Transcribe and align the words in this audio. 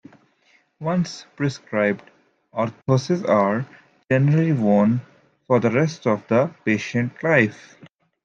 Once 0.79 1.27
prescribed, 1.35 2.09
orthoses 2.55 3.23
are 3.29 3.67
generally 4.09 4.51
worn 4.51 4.99
for 5.45 5.59
the 5.59 5.69
rest 5.69 6.07
of 6.07 6.27
the 6.27 6.47
patient's 6.65 7.21
life. 7.21 7.75